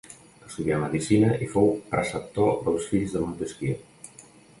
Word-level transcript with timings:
Estudià 0.45 0.77
medicina 0.83 1.27
i 1.47 1.49
fou 1.51 1.69
preceptor 1.91 2.57
dels 2.69 2.87
fills 2.95 3.13
de 3.17 3.21
Montesquieu. 3.27 3.77